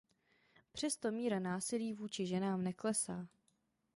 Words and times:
Přesto 0.71 1.11
míra 1.11 1.39
násilí 1.39 1.93
vůči 1.93 2.25
ženám 2.25 2.63
neklesá. 2.63 3.27